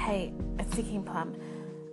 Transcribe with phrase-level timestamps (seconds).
[0.00, 1.34] Hey, it's Seeking Plum.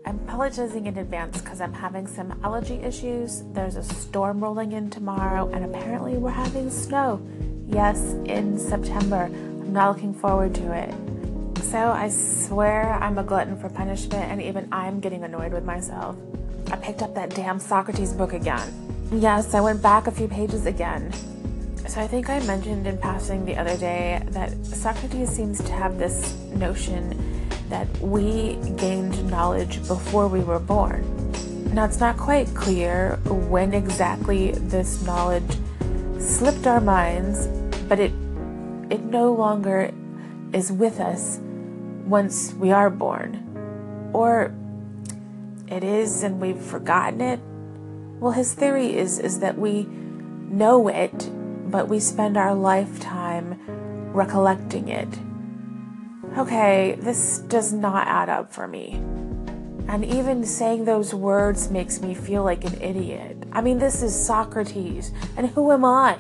[0.06, 3.44] I'm apologizing in advance because I'm having some allergy issues.
[3.52, 7.22] There's a storm rolling in tomorrow, and apparently we're having snow.
[7.68, 9.26] Yes, in September.
[9.26, 11.64] I'm not looking forward to it.
[11.64, 16.16] So I swear I'm a glutton for punishment, and even I'm getting annoyed with myself.
[16.72, 18.74] I picked up that damn Socrates book again.
[19.12, 21.12] Yes, I went back a few pages again.
[21.88, 26.00] So I think I mentioned in passing the other day that Socrates seems to have
[26.00, 27.27] this notion
[27.70, 31.04] that we gained knowledge before we were born.
[31.74, 35.58] Now, it's not quite clear when exactly this knowledge
[36.20, 37.48] slipped our minds,
[37.88, 38.12] but it,
[38.90, 39.94] it no longer
[40.54, 41.40] is with us
[42.06, 44.12] once we are born.
[44.14, 44.54] Or
[45.68, 47.40] it is and we've forgotten it.
[48.20, 51.30] Well, his theory is, is that we know it,
[51.70, 53.60] but we spend our lifetime
[54.14, 55.10] recollecting it
[56.38, 58.94] okay, this does not add up for me.
[59.88, 63.38] And even saying those words makes me feel like an idiot.
[63.54, 66.18] I mean, this is Socrates, and who am I?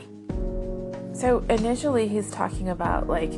[1.13, 3.33] So initially, he's talking about like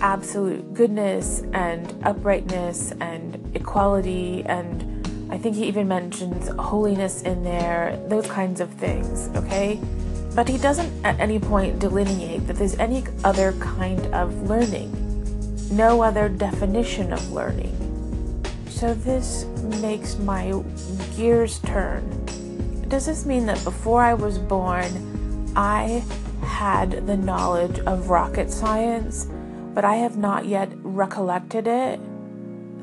[0.00, 8.00] absolute goodness and uprightness and equality, and I think he even mentions holiness in there,
[8.08, 9.80] those kinds of things, okay?
[10.34, 14.97] But he doesn't at any point delineate that there's any other kind of learning
[15.70, 17.74] no other definition of learning.
[18.68, 19.44] So this
[19.80, 20.62] makes my
[21.16, 22.04] gears turn.
[22.88, 26.02] Does this mean that before I was born, I
[26.42, 29.28] had the knowledge of rocket science,
[29.74, 32.00] but I have not yet recollected it?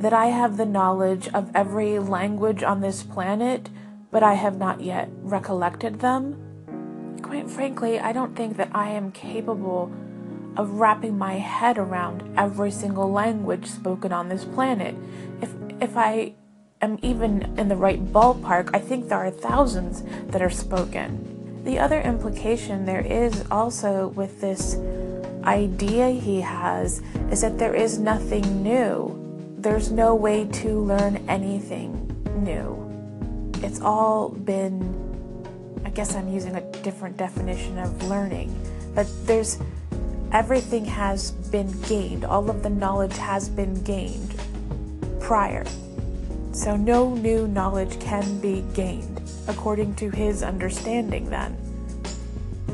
[0.02, 3.70] That I have the knowledge of every language on this planet,
[4.12, 6.42] but I have not yet recollected them?
[7.22, 9.92] Quite frankly, I don't think that I am capable
[10.58, 14.96] of wrapping my head around every single language spoken on this planet.
[15.42, 16.34] If if I
[16.82, 21.64] am even in the right ballpark, I think there are thousands that are spoken.
[21.64, 24.78] The other implication there is also with this
[25.44, 29.56] idea he has is that there is nothing new.
[29.58, 31.92] There's no way to learn anything
[32.38, 32.82] new.
[33.64, 35.04] It's all been
[35.86, 38.54] I guess I'm using a different definition of learning,
[38.94, 39.60] but there's
[40.36, 44.38] everything has been gained, all of the knowledge has been gained
[45.22, 45.64] prior.
[46.52, 51.56] So no new knowledge can be gained, according to his understanding, then.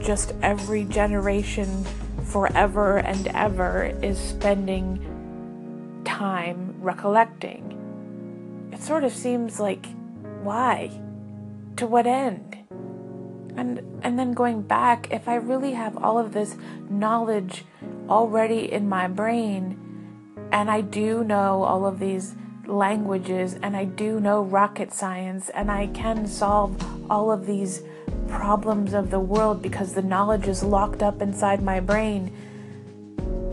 [0.02, 1.86] Just every generation,
[2.26, 8.70] forever and ever, is spending time recollecting.
[8.74, 9.86] It sort of seems like,
[10.42, 11.00] why?
[11.76, 12.58] To what end?
[13.58, 16.56] And and then going back, if I really have all of this
[16.90, 17.66] knowledge
[18.10, 19.78] already in my brain
[20.52, 22.36] and I do know all of these
[22.66, 26.76] languages and I do know rocket science and I can solve
[27.10, 27.84] all of these
[28.28, 32.34] problems of the world because the knowledge is locked up inside my brain,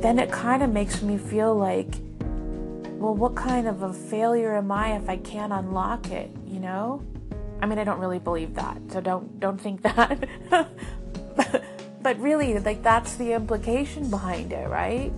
[0.00, 1.88] then it kind of makes me feel like,
[2.98, 7.02] well, what kind of a failure am I if I can't unlock it, you know?
[7.60, 10.28] I mean, I don't really believe that, so don't don't think that.
[12.02, 15.12] but really, like that's the implication behind it, right?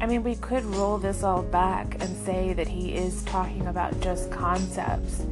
[0.00, 4.00] I mean, we could roll this all back and say that he is talking about
[4.00, 5.24] just concepts,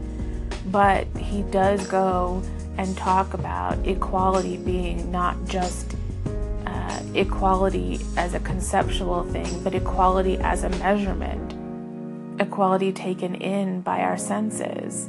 [0.67, 2.41] but he does go
[2.79, 5.97] and talk about equality being not just
[6.67, 11.53] uh, equality as a conceptual thing, but equality as a measurement,
[12.41, 15.09] equality taken in by our senses.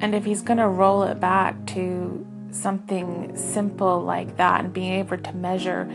[0.00, 4.94] And if he's going to roll it back to something simple like that and being
[4.94, 5.90] able to measure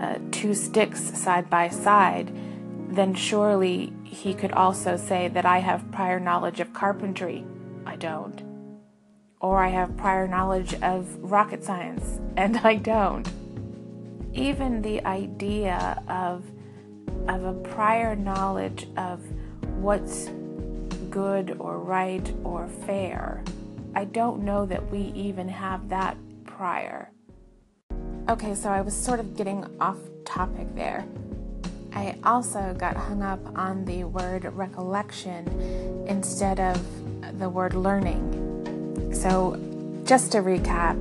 [0.00, 2.32] uh, two sticks side by side,
[2.90, 7.44] then surely he could also say that I have prior knowledge of carpentry.
[7.84, 8.42] I don't.
[9.40, 13.28] Or I have prior knowledge of rocket science, and I don't.
[14.32, 16.44] Even the idea of,
[17.28, 19.20] of a prior knowledge of
[19.80, 20.30] what's
[21.10, 23.42] good or right or fair.
[23.94, 27.10] I don't know that we even have that prior.
[28.28, 31.06] Okay, so I was sort of getting off topic there.
[31.94, 35.46] I also got hung up on the word recollection
[36.06, 36.78] instead of
[37.38, 39.14] the word learning.
[39.14, 39.58] So,
[40.04, 40.96] just to recap,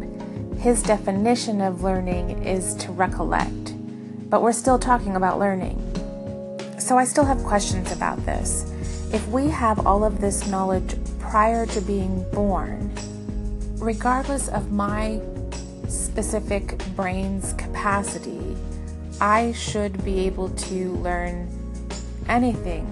[0.58, 3.76] his definition of learning is to recollect,
[4.30, 5.78] but we're still talking about learning.
[6.80, 8.72] So, I still have questions about this.
[9.14, 10.96] If we have all of this knowledge
[11.30, 12.90] prior to being born,
[13.80, 15.22] regardless of my
[15.90, 18.56] specific brain's capacity,
[19.20, 21.50] I should be able to learn
[22.30, 22.88] anything,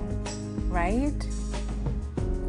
[0.70, 1.16] right?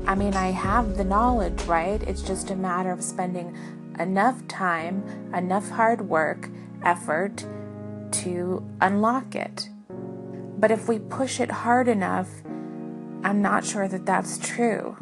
[0.08, 2.02] I mean, I have the knowledge, right?
[2.02, 3.56] It's just a matter of spending
[4.00, 5.04] enough time,
[5.34, 6.48] enough hard work,
[6.84, 7.44] effort
[8.10, 9.68] to unlock it.
[10.58, 12.28] But if we push it hard enough,
[13.22, 14.96] I'm not sure that that's true.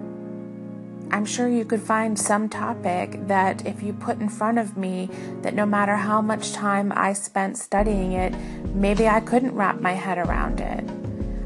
[1.10, 5.08] I'm sure you could find some topic that if you put in front of me,
[5.42, 8.34] that no matter how much time I spent studying it,
[8.74, 10.84] maybe I couldn't wrap my head around it.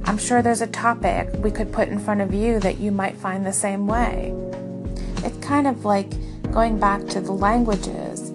[0.05, 3.17] I'm sure there's a topic we could put in front of you that you might
[3.17, 4.35] find the same way.
[5.19, 6.11] It's kind of like
[6.51, 8.33] going back to the languages.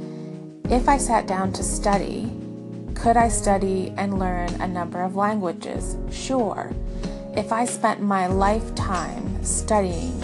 [0.69, 2.31] If I sat down to study,
[2.93, 5.97] could I study and learn a number of languages?
[6.11, 6.71] Sure.
[7.35, 10.21] If I spent my lifetime studying,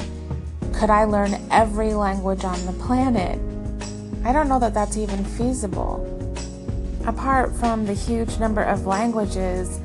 [0.79, 3.37] could I learn every language on the planet?
[4.23, 6.05] I don't know that that's even feasible.
[7.05, 9.81] Apart from the huge number of languages,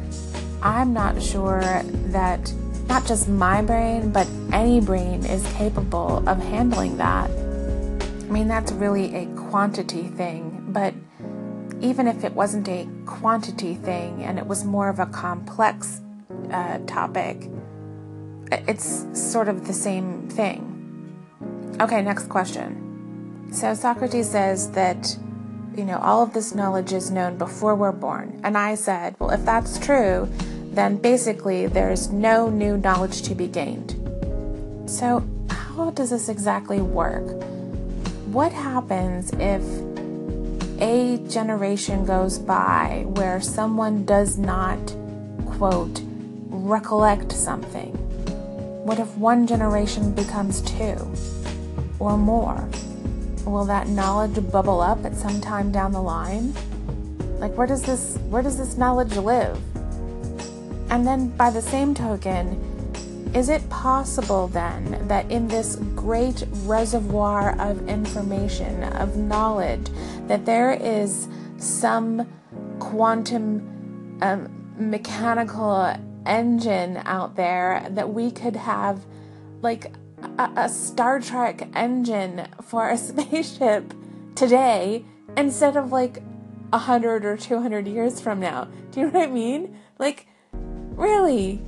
[0.63, 1.63] I'm not sure
[2.13, 2.55] that
[2.87, 7.29] not just my brain, but any brain is capable of handling that.
[7.29, 10.95] I mean, that's really a quantity thing, but
[11.81, 16.01] even if it wasn't a quantity thing and it was more of a complex
[16.53, 17.51] uh, topic,
[18.53, 20.71] it's sort of the same thing.
[21.81, 23.49] Okay, next question.
[23.53, 25.17] So Socrates says that,
[25.77, 28.41] you know, all of this knowledge is known before we're born.
[28.45, 30.29] And I said, well, if that's true,
[30.71, 33.91] then basically there's no new knowledge to be gained.
[34.89, 37.25] So, how does this exactly work?
[38.27, 39.63] What happens if
[40.81, 44.79] a generation goes by where someone does not,
[45.47, 46.01] quote,
[46.49, 47.93] recollect something?
[48.85, 50.97] What if one generation becomes two
[52.05, 52.69] or more?
[53.47, 56.55] Will that knowledge bubble up at some time down the line?
[57.39, 59.59] Like where does this where does this knowledge live?
[60.91, 62.61] And then by the same token,
[63.35, 69.89] is it possible then that in this great reservoir of information, of knowledge,
[70.29, 71.27] that there is
[71.57, 72.27] some
[72.79, 74.49] quantum um,
[74.79, 75.97] mechanical
[76.27, 79.05] engine out there that we could have
[79.63, 79.93] like
[80.39, 83.93] a, a Star Trek engine for a spaceship
[84.35, 85.05] today
[85.37, 86.23] instead of like
[86.73, 88.69] a hundred or two hundred years from now.
[88.91, 89.77] Do you know what I mean?
[89.99, 91.63] Like, really?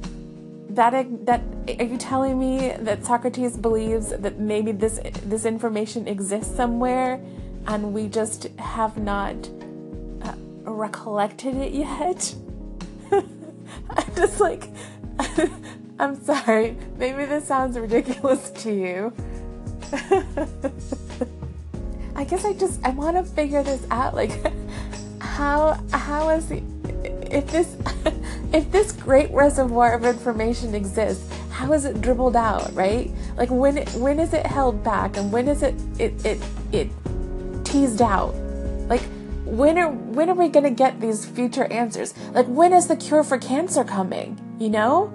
[0.70, 1.42] That that
[1.78, 7.20] are you telling me that Socrates believes that maybe this this information exists somewhere,
[7.66, 9.36] and we just have not
[10.22, 12.34] uh, recollected it yet?
[13.12, 14.68] I'm just like,
[15.98, 16.76] I'm sorry.
[16.98, 19.12] Maybe this sounds ridiculous to you.
[22.14, 24.14] I guess I just I want to figure this out.
[24.14, 24.32] Like,
[25.20, 26.62] how how is the
[27.30, 27.76] if this
[28.52, 32.72] if this great reservoir of information exists, how is it dribbled out?
[32.74, 33.10] Right?
[33.36, 36.42] Like when when is it held back and when is it it it
[36.72, 36.88] it
[37.64, 38.34] teased out?
[38.88, 39.02] Like
[39.44, 42.14] when are when are we going to get these future answers?
[42.32, 44.38] Like when is the cure for cancer coming?
[44.58, 45.12] You know?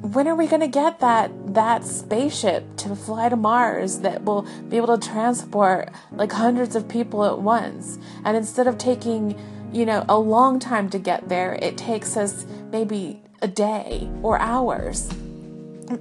[0.00, 4.46] When are we going to get that that spaceship to fly to Mars that will
[4.68, 7.98] be able to transport like hundreds of people at once?
[8.24, 9.38] And instead of taking,
[9.72, 14.38] you know, a long time to get there, it takes us maybe a day or
[14.38, 15.12] hours.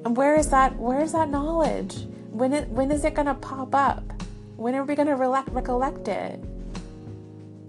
[0.05, 2.07] Where is that where is that knowledge?
[2.31, 4.03] When it when is it going to pop up?
[4.55, 6.39] When are we going to recollect it?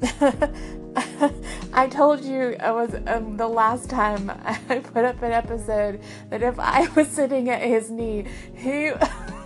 [1.72, 4.30] I told you I was um, the last time
[4.68, 8.92] I put up an episode that if I was sitting at his knee, he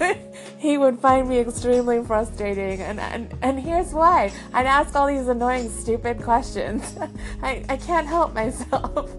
[0.58, 5.28] he would find me extremely frustrating, and, and and here's why: I'd ask all these
[5.28, 6.96] annoying, stupid questions.
[7.42, 9.10] I I can't help myself.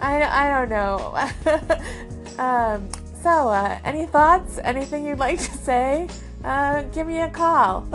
[0.00, 2.42] I I don't know.
[2.42, 2.88] um,
[3.22, 4.58] so, uh, any thoughts?
[4.62, 6.08] Anything you'd like to say?
[6.46, 7.86] Uh, give me a call.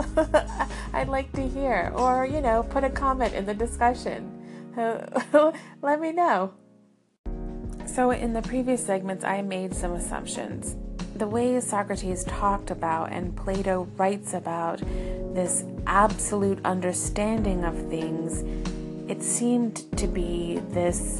[0.92, 1.90] I'd like to hear.
[1.94, 4.38] Or, you know, put a comment in the discussion.
[4.76, 6.52] Let me know.
[7.86, 10.76] So, in the previous segments, I made some assumptions.
[11.16, 14.80] The way Socrates talked about and Plato writes about
[15.34, 18.42] this absolute understanding of things,
[19.10, 21.18] it seemed to be this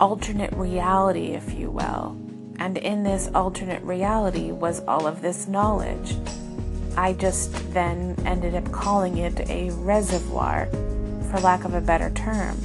[0.00, 2.16] alternate reality, if you will.
[2.58, 6.16] And in this alternate reality was all of this knowledge.
[6.96, 10.66] I just then ended up calling it a reservoir,
[11.30, 12.56] for lack of a better term.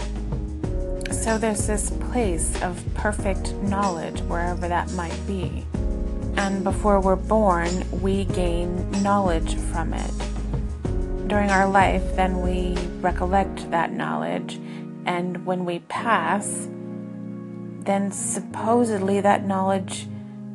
[1.11, 5.65] So there's this place of perfect knowledge, wherever that might be.
[6.37, 11.27] And before we're born, we gain knowledge from it.
[11.27, 14.55] During our life, then we recollect that knowledge,
[15.05, 16.67] and when we pass,
[17.83, 20.07] then supposedly that knowledge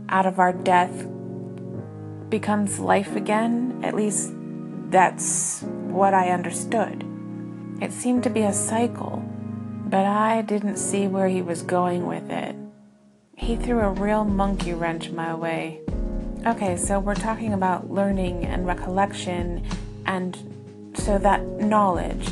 [0.08, 1.06] out of our death
[2.28, 3.80] becomes life again.
[3.82, 4.32] At least
[4.90, 7.04] that's what I understood.
[7.80, 9.22] It seemed to be a cycle,
[9.86, 12.56] but I didn't see where he was going with it.
[13.36, 15.80] He threw a real monkey wrench my way.
[16.46, 19.64] Okay, so we're talking about learning and recollection
[20.06, 22.28] and so that knowledge.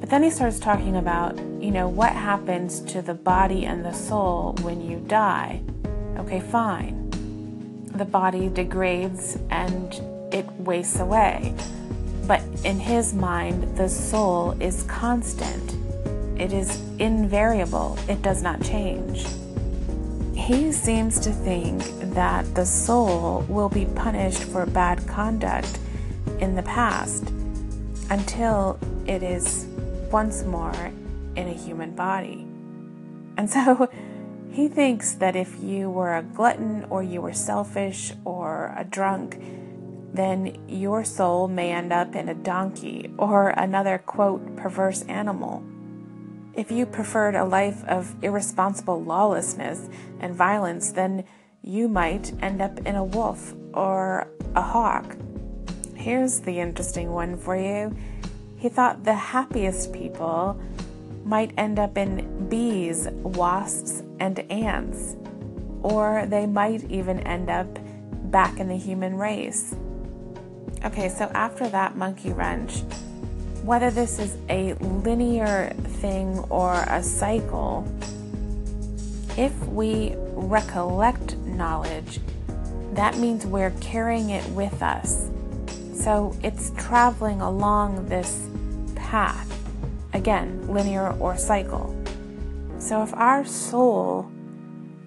[0.00, 3.92] But then he starts talking about, you know, what happens to the body and the
[3.92, 5.62] soul when you die.
[6.16, 7.05] Okay, fine.
[7.96, 9.90] The body degrades and
[10.30, 11.54] it wastes away.
[12.26, 15.74] But in his mind, the soul is constant,
[16.38, 19.26] it is invariable, it does not change.
[20.34, 25.78] He seems to think that the soul will be punished for bad conduct
[26.38, 27.32] in the past
[28.10, 29.66] until it is
[30.10, 30.92] once more
[31.34, 32.46] in a human body.
[33.38, 33.88] And so
[34.56, 39.38] he thinks that if you were a glutton or you were selfish or a drunk,
[40.14, 45.62] then your soul may end up in a donkey or another, quote, perverse animal.
[46.54, 51.24] If you preferred a life of irresponsible lawlessness and violence, then
[51.60, 55.16] you might end up in a wolf or a hawk.
[55.94, 57.94] Here's the interesting one for you.
[58.56, 60.58] He thought the happiest people
[61.26, 65.16] might end up in bees, wasps, and ants,
[65.82, 67.66] or they might even end up
[68.30, 69.74] back in the human race.
[70.84, 72.82] Okay, so after that monkey wrench,
[73.62, 77.86] whether this is a linear thing or a cycle,
[79.36, 82.20] if we recollect knowledge,
[82.92, 85.28] that means we're carrying it with us.
[85.94, 88.48] So it's traveling along this
[88.94, 89.52] path.
[90.12, 91.95] Again, linear or cycle.
[92.86, 94.30] So if our soul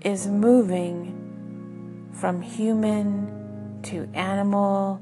[0.02, 5.02] is moving from human to animal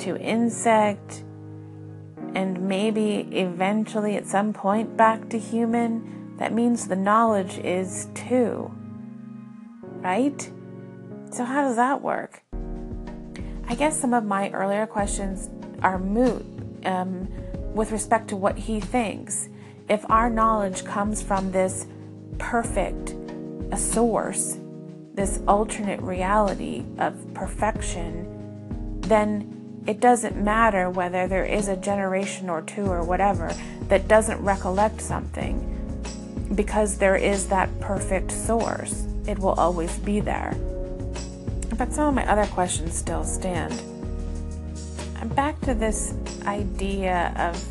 [0.00, 1.24] to insect
[2.34, 8.70] and maybe eventually at some point back to human, that means the knowledge is too.
[9.80, 10.50] Right?
[11.30, 12.42] So, how does that work?
[13.68, 15.48] I guess some of my earlier questions
[15.80, 16.44] are moot
[16.84, 17.26] um,
[17.72, 19.48] with respect to what he thinks.
[19.88, 21.86] If our knowledge comes from this
[22.38, 23.14] perfect
[23.72, 24.58] a source,
[25.14, 32.62] this alternate reality of perfection, then it doesn't matter whether there is a generation or
[32.62, 33.52] two or whatever
[33.88, 35.68] that doesn't recollect something
[36.54, 39.06] because there is that perfect source.
[39.26, 40.54] It will always be there.
[41.78, 43.72] But some of my other questions still stand.
[45.20, 47.68] I'm back to this idea of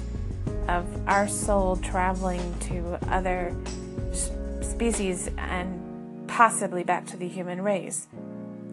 [0.68, 3.56] of our soul traveling to other
[4.82, 8.08] species and possibly back to the human race.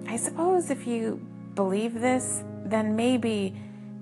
[0.07, 1.21] I suppose if you
[1.55, 3.55] believe this, then maybe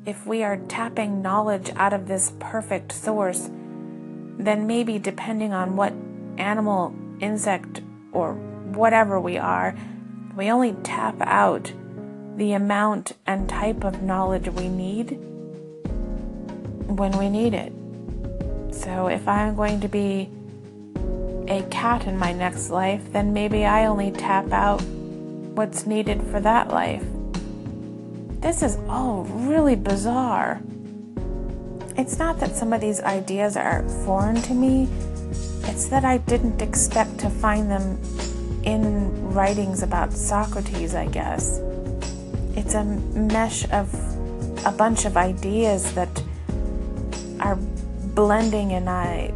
[0.07, 3.51] if we are tapping knowledge out of this perfect source,
[4.39, 5.93] then maybe depending on what
[6.39, 7.81] animal, insect,
[8.13, 9.75] or whatever we are,
[10.37, 11.73] we only tap out
[12.37, 15.19] the amount and type of knowledge we need
[16.87, 17.73] when we need it.
[18.73, 20.31] So if I'm going to be
[21.49, 26.41] a cat in my next life, then maybe I only tap out what's needed for
[26.41, 27.05] that life.
[28.41, 30.61] This is all really bizarre.
[31.97, 34.89] It's not that some of these ideas are foreign to me,
[35.65, 37.99] it's that I didn't expect to find them
[38.65, 41.61] in writings about Socrates, I guess.
[42.55, 43.93] It's a mesh of
[44.65, 46.23] a bunch of ideas that
[47.41, 47.57] are
[48.15, 49.33] blending, and I.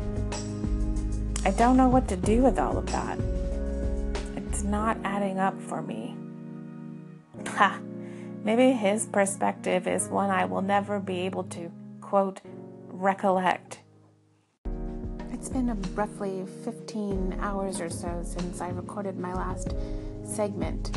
[1.42, 3.18] I don't know what to do with all of that.
[4.36, 6.14] It's not adding up for me.
[7.46, 7.80] Ha!
[8.44, 11.70] Maybe his perspective is one I will never be able to,
[12.00, 12.40] quote,
[12.88, 13.80] recollect.
[15.32, 19.74] It's been roughly 15 hours or so since I recorded my last
[20.24, 20.94] segment.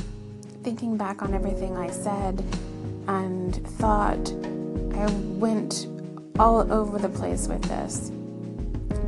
[0.64, 2.44] Thinking back on everything I said
[3.08, 4.32] and thought,
[4.96, 5.06] I
[5.38, 5.88] went
[6.38, 8.12] all over the place with this.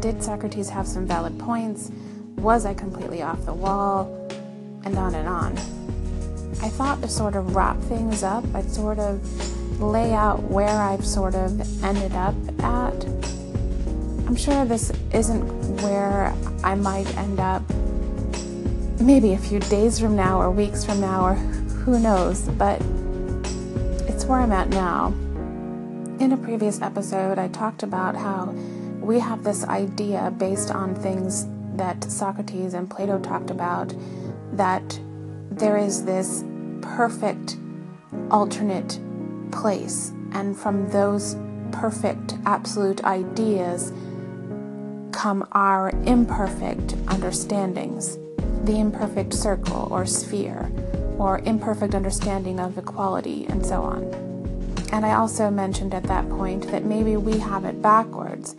[0.06, 1.90] Did Socrates have some valid points?
[2.36, 4.06] Was I completely off the wall?
[4.84, 5.54] And on and on.
[6.62, 11.04] I thought to sort of wrap things up, I'd sort of lay out where I've
[11.04, 12.94] sort of ended up at
[14.28, 15.42] I'm sure this isn't
[15.82, 17.64] where I might end up
[19.02, 22.80] maybe a few days from now or weeks from now or who knows, but
[24.08, 25.08] it's where I'm at now.
[26.20, 28.54] In a previous episode, I talked about how
[29.06, 33.94] we have this idea based on things that Socrates and Plato talked about
[34.54, 35.00] that
[35.52, 36.44] there is this
[36.82, 37.58] perfect
[38.32, 39.00] alternate
[39.52, 41.36] place, and from those
[41.72, 43.94] perfect absolute ideas
[45.12, 48.18] come our imperfect understandings,
[48.64, 50.72] the imperfect circle or sphere,
[51.18, 54.04] or imperfect understanding of equality, and so on.
[54.92, 58.56] And I also mentioned at that point that maybe we have it backwards.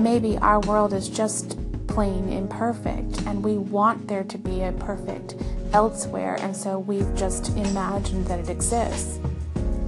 [0.00, 5.34] Maybe our world is just plain imperfect, and we want there to be a perfect
[5.72, 9.20] elsewhere, and so we've just imagined that it exists.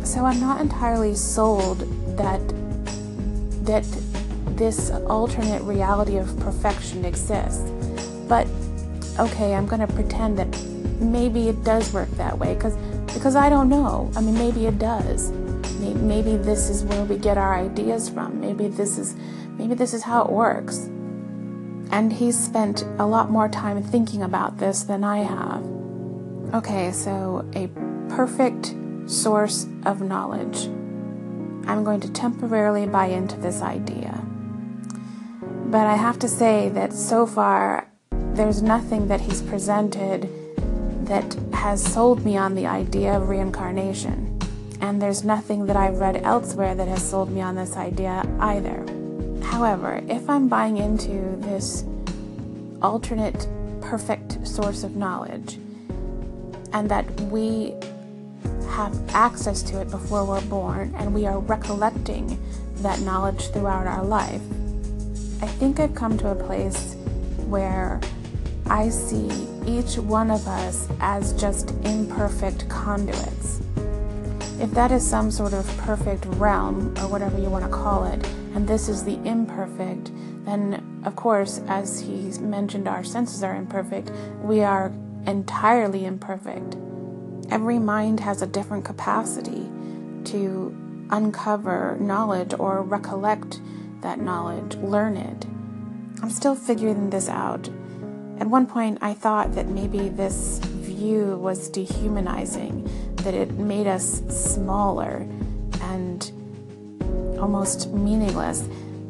[0.05, 1.81] So I'm not entirely sold
[2.19, 2.41] that
[3.65, 3.85] that
[4.57, 7.71] this alternate reality of perfection exists.
[8.29, 8.47] But
[9.19, 10.49] okay, I'm going to pretend that
[11.01, 12.77] maybe it does work that way because
[13.15, 14.11] because I don't know.
[14.17, 15.31] I mean, maybe it does.
[16.03, 18.41] Maybe, this is where we get our ideas from.
[18.41, 19.15] Maybe this is
[19.57, 20.91] maybe this is how it works.
[21.91, 25.65] And he's spent a lot more time thinking about this than I have.
[26.55, 27.69] Okay, so a
[28.15, 28.75] perfect
[29.07, 30.67] source of knowledge.
[31.67, 34.21] I'm going to temporarily buy into this idea.
[35.67, 40.29] But I have to say that so far, there's nothing that he's presented
[41.07, 44.32] that has sold me on the idea of reincarnation.
[44.83, 48.85] And there's nothing that I've read elsewhere that has sold me on this idea either.
[49.43, 51.85] However, if I'm buying into this
[52.83, 53.47] alternate
[53.81, 55.57] perfect source of knowledge,
[56.73, 57.75] and that we
[58.71, 62.39] have access to it before we're born and we are recollecting
[62.77, 64.41] that knowledge throughout our life.
[65.43, 66.95] I think I've come to a place
[67.47, 68.01] where
[68.67, 69.29] I see
[69.67, 73.42] each one of us as just imperfect conduits.
[74.63, 78.25] If that is some sort of perfect realm, or whatever you want to call it,
[78.55, 80.13] and this is the imperfect,
[80.45, 84.93] then of course, as he mentioned, our senses are imperfect, we are
[85.27, 86.77] entirely imperfect.
[87.51, 89.69] Every mind has a different capacity
[90.27, 93.61] to uncover knowledge or recollect
[94.03, 95.45] that knowledge, learn it.
[96.23, 97.69] I'm still figuring this out.
[98.39, 104.23] At one point, I thought that maybe this view was dehumanizing, that it made us
[104.29, 105.27] smaller
[105.83, 106.31] and
[107.39, 108.69] almost meaningless,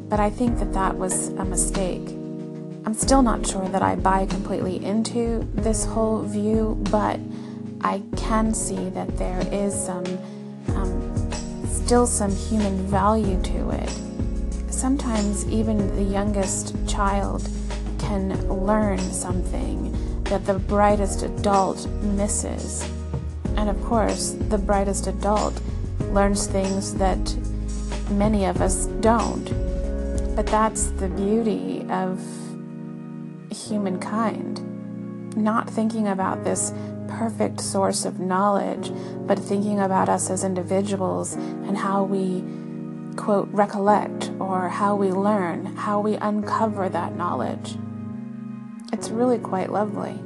[0.09, 2.07] but I think that that was a mistake.
[2.85, 7.19] I'm still not sure that I buy completely into this whole view, but
[7.81, 10.05] I can see that there is some,
[10.75, 11.31] um,
[11.67, 13.89] still some human value to it.
[14.71, 17.47] Sometimes even the youngest child
[17.99, 19.91] can learn something
[20.25, 22.89] that the brightest adult misses.
[23.57, 25.61] And of course, the brightest adult
[26.11, 27.35] learns things that
[28.09, 29.45] many of us don't.
[30.35, 32.21] But that's the beauty of
[33.51, 34.61] humankind.
[35.35, 36.73] Not thinking about this
[37.07, 38.91] perfect source of knowledge,
[39.27, 42.43] but thinking about us as individuals and how we,
[43.15, 47.75] quote, recollect or how we learn, how we uncover that knowledge.
[48.91, 50.19] It's really quite lovely.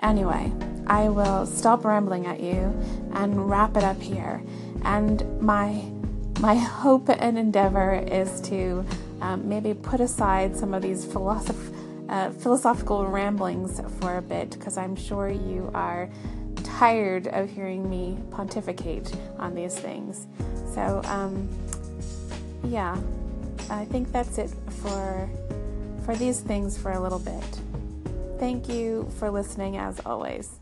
[0.00, 0.52] Anyway,
[0.86, 2.76] I will stop rambling at you
[3.14, 4.42] and wrap it up here.
[4.84, 5.84] And my
[6.40, 8.84] my hope and endeavor is to
[9.20, 11.72] um, maybe put aside some of these philosoph-
[12.08, 16.10] uh, philosophical ramblings for a bit because I'm sure you are
[16.64, 20.26] tired of hearing me pontificate on these things.
[20.74, 21.48] So, um,
[22.64, 22.96] yeah,
[23.70, 25.30] I think that's it for
[26.04, 27.60] for these things for a little bit.
[28.40, 30.61] Thank you for listening as always.